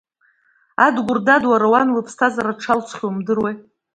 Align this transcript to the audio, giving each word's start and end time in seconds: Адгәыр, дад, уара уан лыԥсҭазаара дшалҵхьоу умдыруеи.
Адгәыр, 0.85 1.19
дад, 1.25 1.43
уара 1.51 1.67
уан 1.71 1.87
лыԥсҭазаара 1.95 2.57
дшалҵхьоу 2.57 3.09
умдыруеи. 3.09 3.55